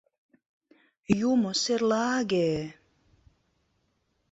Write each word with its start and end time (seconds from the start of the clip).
Юмо 1.31 1.51
серлаге-е! 1.61 2.61